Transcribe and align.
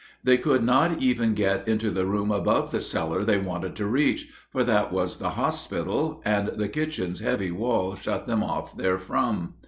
They 0.23 0.37
could 0.39 0.63
not 0.63 0.99
even 0.99 1.35
get 1.35 1.67
into 1.67 1.91
the 1.91 2.07
room 2.07 2.31
above 2.31 2.71
the 2.71 2.81
cellar 2.81 3.23
they 3.23 3.37
wanted 3.37 3.75
to 3.75 3.85
reach, 3.85 4.31
for 4.49 4.63
that 4.63 4.91
was 4.91 5.17
the 5.17 5.29
hospital, 5.37 6.23
and 6.25 6.47
the 6.47 6.69
kitchen's 6.69 7.19
heavy 7.19 7.51
wall 7.51 7.93
shut 7.95 8.25
them 8.25 8.41
off 8.41 8.75
therefrom. 8.75 9.53